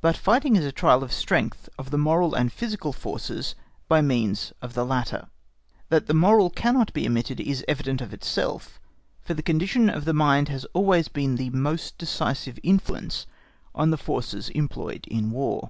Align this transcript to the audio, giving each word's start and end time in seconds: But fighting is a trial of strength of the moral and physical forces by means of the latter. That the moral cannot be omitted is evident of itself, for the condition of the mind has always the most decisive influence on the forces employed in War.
But 0.00 0.16
fighting 0.16 0.56
is 0.56 0.64
a 0.64 0.72
trial 0.72 1.04
of 1.04 1.12
strength 1.12 1.68
of 1.78 1.90
the 1.90 1.98
moral 1.98 2.32
and 2.34 2.50
physical 2.50 2.94
forces 2.94 3.54
by 3.88 4.00
means 4.00 4.54
of 4.62 4.72
the 4.72 4.86
latter. 4.86 5.28
That 5.90 6.06
the 6.06 6.14
moral 6.14 6.48
cannot 6.48 6.94
be 6.94 7.06
omitted 7.06 7.40
is 7.40 7.62
evident 7.68 8.00
of 8.00 8.14
itself, 8.14 8.80
for 9.20 9.34
the 9.34 9.42
condition 9.42 9.90
of 9.90 10.06
the 10.06 10.14
mind 10.14 10.48
has 10.48 10.64
always 10.72 11.10
the 11.12 11.50
most 11.50 11.98
decisive 11.98 12.58
influence 12.62 13.26
on 13.74 13.90
the 13.90 13.98
forces 13.98 14.48
employed 14.48 15.06
in 15.08 15.30
War. 15.30 15.68